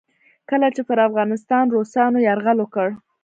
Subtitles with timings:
[0.49, 2.87] کله چې پر افغانستان روسانو یرغل وکړ.